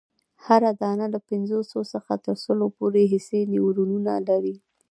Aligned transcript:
هره 0.45 0.71
دانه 0.81 1.05
له 1.13 1.19
پنځوسو 1.29 1.79
څخه 1.93 2.13
تر 2.25 2.35
سلو 2.45 2.65
پوري 2.77 3.03
حسي 3.11 3.41
نیورونونه 3.53 4.13
لري. 4.29 4.55